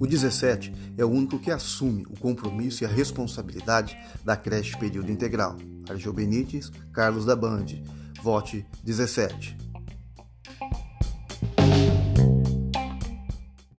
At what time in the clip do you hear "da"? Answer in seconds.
4.24-4.36, 7.24-7.34